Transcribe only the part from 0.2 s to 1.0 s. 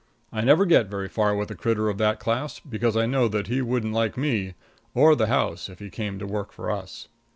I never get